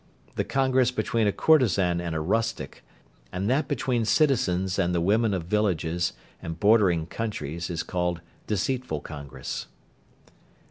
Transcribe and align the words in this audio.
The 0.33 0.43
congress 0.43 0.89
between 0.89 1.27
a 1.27 1.31
courtezan 1.31 2.01
and 2.01 2.15
a 2.15 2.19
rustic, 2.21 2.83
and 3.31 3.47
that 3.51 3.67
between 3.67 4.03
citizens 4.03 4.79
and 4.79 4.95
the 4.95 4.99
women 4.99 5.31
of 5.31 5.43
villages, 5.43 6.13
and 6.41 6.59
bordering 6.59 7.05
countries, 7.05 7.69
is 7.69 7.83
called, 7.83 8.19
"deceitful 8.47 9.01
congress." 9.01 9.67